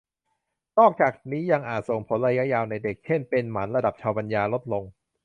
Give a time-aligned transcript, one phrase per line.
[0.77, 4.83] นอกจากนี้ยังอาจส่งผลระยะยาวในเด็ก เช่น เป็นหมัน ระดับเชาว์ปัญญาลดลง